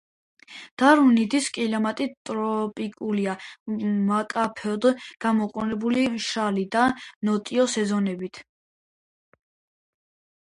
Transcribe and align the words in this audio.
დარვინის 0.81 1.49
კლიმატი 1.57 2.05
ტროპიკულია, 2.29 3.35
მკაფიოდ 4.07 4.87
გამოყოფილი 5.27 6.05
მშრალი 6.15 6.65
და 6.77 6.85
ნოტიო 7.29 7.67
სეზონებით. 7.75 8.41